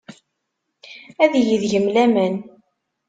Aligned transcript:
Ad 1.23 1.33
yeg 1.37 1.49
deg-m 1.61 1.87
laman. 1.95 2.35